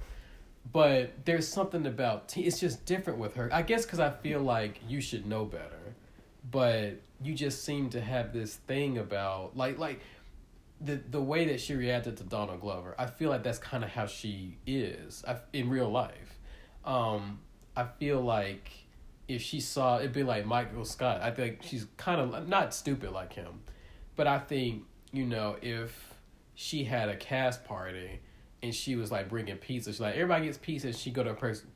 [0.73, 3.49] But there's something about T- it's just different with her.
[3.53, 5.95] I guess because I feel like you should know better,
[6.51, 10.01] but you just seem to have this thing about like like
[10.81, 12.95] the the way that she reacted to Donald Glover.
[12.99, 16.39] I feel like that's kind of how she is I, in real life.
[16.85, 17.41] Um,
[17.77, 18.71] I feel like
[19.29, 21.21] if she saw it'd be like Michael Scott.
[21.23, 23.61] I think she's kind of not stupid like him,
[24.15, 26.15] but I think you know if
[26.55, 28.21] she had a cast party
[28.67, 30.93] and she was like bringing pizza, she's like everybody gets pizza.
[30.93, 31.69] She go to a person,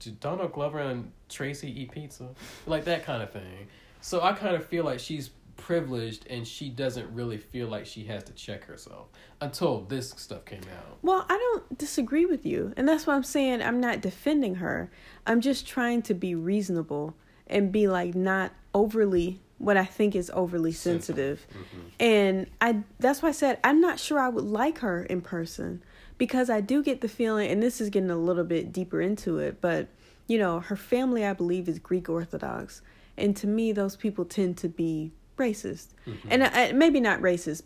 [0.00, 2.28] to Donald Glover and Tracy eat pizza,
[2.66, 3.68] like that kind of thing.
[4.00, 8.04] So I kind of feel like she's privileged and she doesn't really feel like she
[8.04, 9.08] has to check herself
[9.40, 10.98] until this stuff came out.
[11.02, 12.72] Well, I don't disagree with you.
[12.76, 14.90] And that's why I'm saying I'm not defending her.
[15.26, 17.14] I'm just trying to be reasonable
[17.46, 21.46] and be like not overly what I think is overly sensitive.
[21.50, 21.88] Mm-hmm.
[22.00, 25.82] And I that's why I said I'm not sure I would like her in person
[26.18, 29.38] because I do get the feeling and this is getting a little bit deeper into
[29.38, 29.88] it, but
[30.26, 32.82] you know, her family I believe is Greek Orthodox.
[33.16, 35.88] And to me those people tend to be racist.
[36.06, 36.28] Mm-hmm.
[36.30, 37.62] And uh, maybe not racist,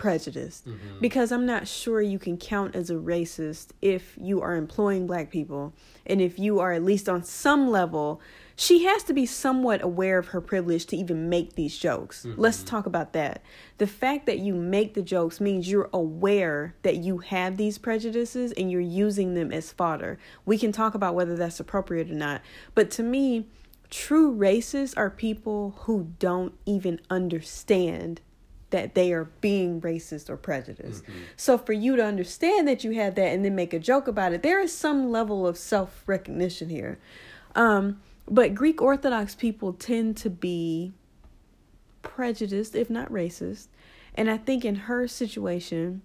[0.00, 1.00] prejudiced Mhm.
[1.00, 5.30] because I'm not sure you can count as a racist if you are employing black
[5.30, 5.72] people
[6.06, 8.20] and if you are at least on some level
[8.56, 12.26] she has to be somewhat aware of her privilege to even make these jokes.
[12.36, 13.42] Let's talk about that.
[13.78, 18.52] The fact that you make the jokes means you're aware that you have these prejudices
[18.52, 20.18] and you're using them as fodder.
[20.44, 22.42] We can talk about whether that's appropriate or not,
[22.74, 23.46] but to me,
[23.88, 28.20] true racists are people who don't even understand
[28.70, 31.04] that they are being racist or prejudiced.
[31.36, 34.32] So for you to understand that you have that and then make a joke about
[34.32, 36.98] it, there is some level of self recognition here.
[37.54, 40.92] Um, but Greek Orthodox people tend to be
[42.02, 43.68] prejudiced, if not racist.
[44.14, 46.02] And I think in her situation,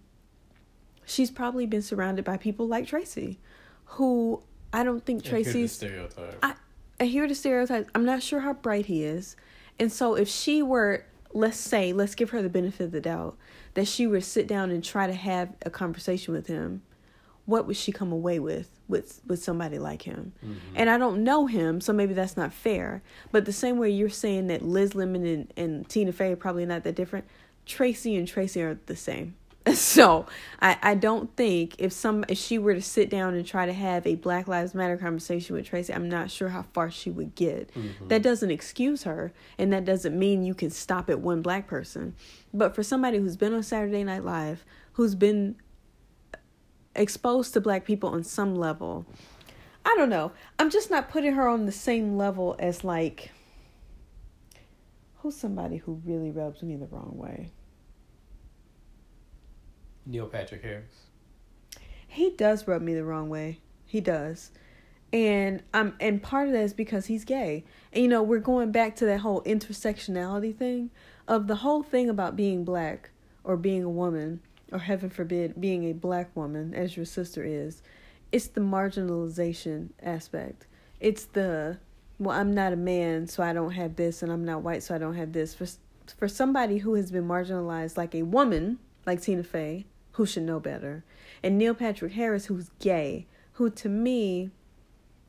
[1.06, 3.39] she's probably been surrounded by people like Tracy,
[3.86, 4.41] who
[4.73, 6.38] I don't think Here's the Tracy's stereotype.
[6.41, 6.56] I,
[6.99, 7.89] I hear the stereotypes.
[7.93, 9.36] I'm not sure how bright he is.
[9.80, 13.38] And so if she were, let's say, let's give her the benefit of the doubt,
[13.74, 16.82] that she were to sit down and try to have a conversation with him,
[17.45, 20.34] what would she come away with with with somebody like him?
[20.43, 20.76] Mm-hmm.
[20.76, 23.04] And I don't know him, so maybe that's not fair.
[23.32, 26.65] But the same way you're saying that Liz Lemon and, and Tina Fey are probably
[26.65, 27.26] not that different,
[27.65, 29.36] Tracy and Tracy are the same.
[29.95, 30.25] So
[30.61, 33.73] I, I don't think if some if she were to sit down and try to
[33.73, 37.35] have a Black Lives Matter conversation with Tracy, I'm not sure how far she would
[37.35, 37.73] get.
[37.73, 38.07] Mm-hmm.
[38.07, 42.15] That doesn't excuse her, and that doesn't mean you can stop at one black person.
[42.53, 45.55] But for somebody who's been on Saturday Night Live, who's been
[46.95, 49.05] exposed to black people on some level,
[49.85, 50.31] I don't know.
[50.57, 53.31] I'm just not putting her on the same level as like
[55.17, 57.51] who's somebody who really rubs me the wrong way.
[60.05, 61.05] Neil Patrick Harris.
[62.07, 63.59] he does rub me the wrong way.
[63.85, 64.51] He does.
[65.13, 67.63] And um and part of that is because he's gay.
[67.93, 70.91] And you know, we're going back to that whole intersectionality thing
[71.27, 73.11] of the whole thing about being black
[73.43, 74.41] or being a woman
[74.71, 77.81] or heaven forbid being a black woman as your sister is.
[78.31, 80.67] It's the marginalization aspect.
[80.99, 81.77] It's the
[82.17, 84.95] well, I'm not a man, so I don't have this and I'm not white, so
[84.95, 85.53] I don't have this.
[85.53, 85.67] For
[86.17, 89.85] for somebody who has been marginalized like a woman, like Tina Fey,
[90.15, 91.04] who should know better,
[91.43, 94.51] and Neil Patrick Harris, who's gay, who to me,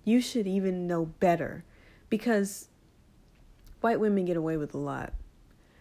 [0.04, 1.64] you should even know better,
[2.08, 2.68] because
[3.80, 5.12] white women get away with a lot,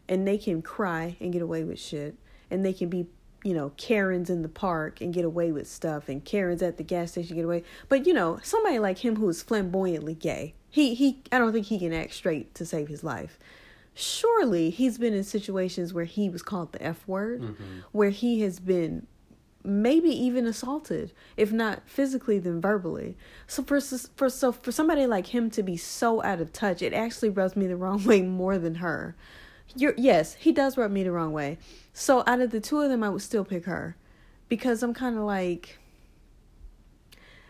[0.08, 2.16] and they can cry and get away with shit,
[2.52, 3.08] and they can be
[3.46, 6.10] you know, Karens in the park and get away with stuff.
[6.10, 7.64] And Karens at the gas station get away.
[7.88, 11.68] But, you know, somebody like him who is flamboyantly gay, he, he, I don't think
[11.68, 13.38] he can act straight to save his life.
[13.96, 17.64] Surely he's been in situations where he was called the F word, Mm-hmm.
[17.94, 19.08] where he has been
[19.64, 23.18] maybe even assaulted, if not physically, then verbally.
[23.48, 26.94] So for for so for somebody like him to be so out of touch, it
[26.94, 29.16] actually rubs me the wrong way more than her.
[29.76, 31.58] You're yes, he does rub me the wrong way.
[31.94, 33.96] So out of the two of them, I would still pick her,
[34.50, 35.80] because I'm kind of like.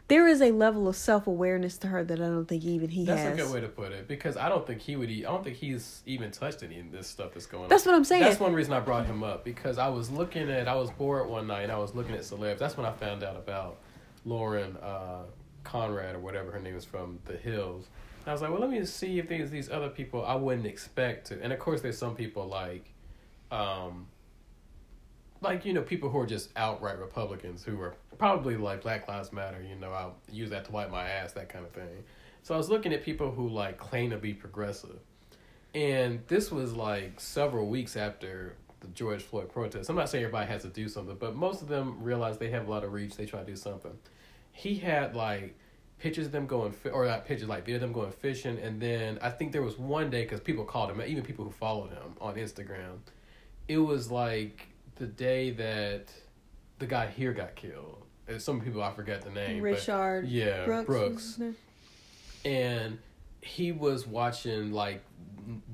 [0.08, 3.06] There is a level of self awareness to her that I don't think even he
[3.06, 3.30] That's has.
[3.30, 5.10] That's a good way to put it because I don't think he would.
[5.10, 7.70] I don't think he's even touched any of this stuff that's going on.
[7.70, 7.94] That's on.
[7.94, 8.22] what I'm saying.
[8.22, 10.68] That's one reason I brought him up because I was looking at.
[10.68, 12.60] I was bored one night and I was looking at celebs.
[12.60, 13.78] That's when I found out about
[14.26, 15.24] Lauren uh,
[15.64, 17.88] Conrad or whatever her name is from The Hills.
[18.22, 20.68] And I was like, well, let me see if there's these other people I wouldn't
[20.68, 21.42] expect to.
[21.42, 22.92] And of course, there's some people like,
[23.52, 24.08] um,
[25.46, 29.32] like you know, people who are just outright Republicans who are probably like Black Lives
[29.32, 29.64] Matter.
[29.68, 32.04] You know, I'll use that to wipe my ass, that kind of thing.
[32.44, 35.00] So I was looking at people who like claim to be progressive,
[35.74, 39.90] and this was like several weeks after the George Floyd protest.
[39.90, 42.68] I'm not saying everybody has to do something, but most of them realize they have
[42.68, 43.16] a lot of reach.
[43.16, 43.98] They try to do something.
[44.52, 45.56] He had like
[46.00, 48.82] pictures of them going fi- or not pictures like video of them going fishing, and
[48.82, 51.92] then I think there was one day because people called him, even people who followed
[51.92, 52.98] him on Instagram.
[53.68, 56.08] It was like the day that
[56.80, 58.04] the guy here got killed.
[58.28, 59.62] And some people I forget the name.
[59.62, 60.88] but- Rayshard yeah, Brooks.
[60.88, 61.40] Brooks
[62.44, 63.00] and
[63.42, 65.04] he was watching like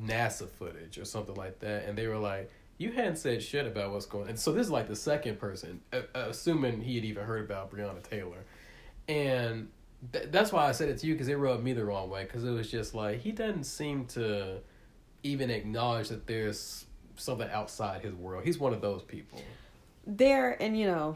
[0.01, 3.91] NASA footage or something like that, and they were like, "You hadn't said shit about
[3.91, 4.29] what's going." on.
[4.31, 7.71] And so this is like the second person, uh, assuming he had even heard about
[7.71, 8.45] Breonna Taylor,
[9.07, 9.69] and
[10.11, 12.23] th- that's why I said it to you because it rubbed me the wrong way
[12.23, 14.59] because it was just like he doesn't seem to
[15.23, 18.43] even acknowledge that there's something outside his world.
[18.43, 19.41] He's one of those people.
[20.07, 21.15] there and you know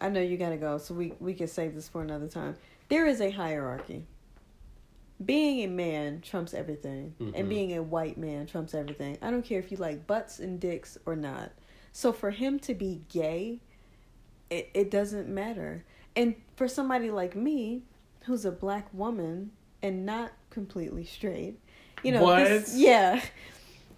[0.00, 2.54] i know you gotta go so we we can save this for another time.
[2.88, 4.04] There is a hierarchy.
[5.24, 7.32] Being a man trumps everything Mhm.
[7.34, 9.16] and being a white man trumps everything.
[9.22, 11.52] I don't care if you like butts and dicks or not.
[11.92, 13.60] So for him to be gay
[14.50, 15.84] it, it doesn't matter.
[16.16, 17.82] And for somebody like me
[18.26, 21.58] who's a black woman and not completely straight
[22.02, 23.22] you know this- yeah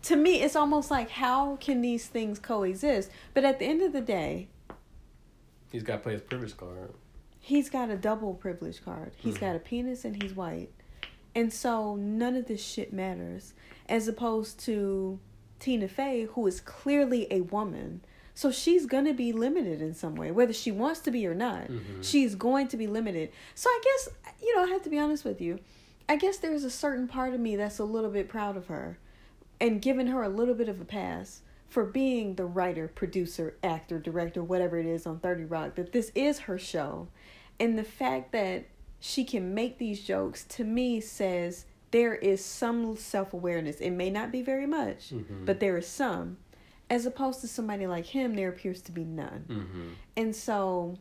[0.05, 3.11] to me it's almost like how can these things coexist?
[3.35, 4.49] But at the end of the day
[5.71, 6.93] He's got to play his privilege card.
[7.41, 9.13] he's got a double privilege card.
[9.17, 9.41] He's Mhm.
[9.41, 10.71] got a penis and he's white.
[11.35, 13.55] And so none of this shit matters
[13.89, 15.19] as opposed to
[15.59, 18.03] tina fey who is clearly a woman.
[18.35, 21.69] So she's gonna be limited in some way whether she wants to be or not.
[21.69, 22.03] Mhm.
[22.05, 23.31] she's going to be limited.
[23.55, 24.09] So i guess
[24.43, 25.59] you know i have to be honest with you.
[26.09, 28.99] I guess there's a certain part of me that's a little bit proud of her
[29.61, 33.99] and giving her a little bit of a pass for being the writer, producer, actor,
[33.99, 37.09] director, whatever it is on 30 Rock, that this is her show.
[37.59, 38.67] And the fact that
[39.01, 43.77] she can make these jokes to me says there is some self awareness.
[43.81, 45.45] It may not be very much, Mhm.
[45.47, 46.39] but there is some.
[46.91, 49.45] As opposed to somebody like him, there appears to be none.
[49.49, 49.89] Mm-hmm.
[50.17, 50.99] And so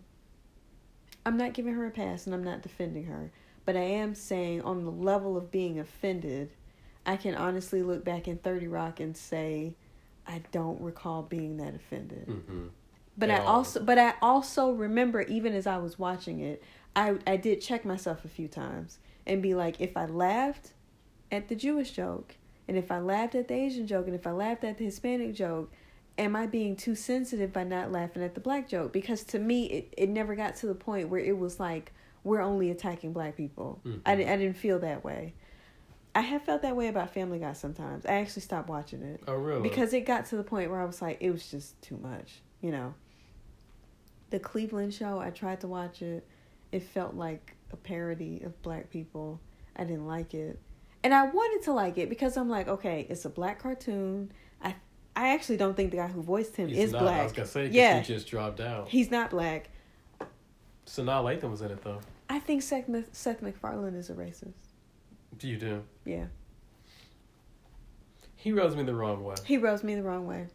[1.26, 3.32] I'm not giving her a pass and I'm not defending her.
[3.66, 6.52] But I am saying, on the level of being offended,
[7.06, 9.76] I can honestly look back in 30 Rock and say,
[10.26, 12.28] I don't recall being that offended.
[12.28, 12.68] Mm-hmm.
[13.18, 13.56] But At I all.
[13.58, 16.64] also but I also remember even as I was watching it,
[16.96, 20.74] I I did check myself a few times and be like if I laughed
[21.32, 22.36] at the Jewish joke
[22.68, 25.34] and if I laughed at the Asian joke and if I laughed at the Hispanic
[25.36, 25.72] joke,
[26.18, 28.92] am I being too sensitive by not laughing at the black joke?
[28.94, 31.92] Because to me it, it never got to the point where it was like
[32.24, 33.80] we're only attacking black people.
[33.86, 34.00] Mhm.
[34.06, 35.34] I, I didn't feel that way.
[36.16, 38.06] I have felt that way about Family Guy sometimes.
[38.06, 39.68] I actually stopped watching it Oh, really?
[39.68, 42.42] because it got to the point where I was like, it was just too much,
[42.62, 42.94] you know.
[44.30, 46.28] The Cleveland show, I tried to watch it.
[46.72, 49.40] It felt like a parody of black people.
[49.76, 50.60] I didn't like it.
[51.04, 54.32] And I wanted to like it because I'm like, okay, it's a black cartoon.
[54.62, 54.76] I
[55.16, 57.02] I actually don't think the guy who voiced him He's is not.
[57.02, 57.20] black.
[57.20, 58.00] I was gonna say Yeah.
[58.00, 58.88] he just dropped out.
[58.90, 59.70] He's not black.
[60.86, 62.00] Sanaa Lathan was in it though.
[62.30, 64.54] I think Seth, Seth MacFarlane is a racist.
[65.44, 65.84] You do?
[66.06, 66.26] Yeah.
[68.36, 69.36] He rubs me the wrong way.
[69.46, 70.48] He rubs me the wrong way.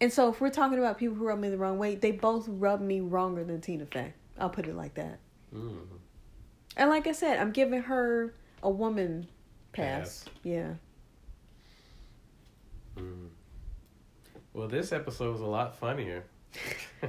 [0.00, 2.46] And so if we're talking about people who rub me the wrong way, they both
[2.48, 4.14] rub me wronger than Tina Fey.
[4.38, 5.18] I'll put it like that.
[5.54, 5.78] Mm.
[6.76, 8.32] And like I said, I'm giving her
[8.62, 9.26] a woman
[9.72, 10.24] pass.
[10.24, 10.34] Pass.
[10.44, 10.74] Yeah.
[12.96, 13.28] Mm.
[14.52, 16.24] Well, this episode was a lot funnier.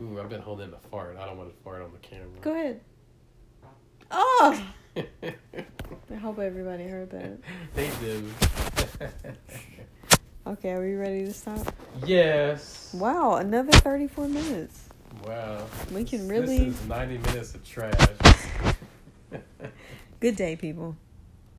[0.00, 1.16] Ooh, I've been holding a fart.
[1.18, 2.28] I don't want to fart on the camera.
[2.40, 2.80] Go ahead.
[4.10, 4.74] Oh!
[4.96, 7.38] I hope everybody heard that.
[7.74, 8.30] they do.
[10.46, 11.74] Okay, are we ready to stop?
[12.04, 12.94] Yes.
[12.94, 14.88] Wow, another 34 minutes.
[15.26, 15.66] Wow.
[15.92, 17.92] We can really- This is 90 minutes of trash.
[20.20, 20.96] Good day, people.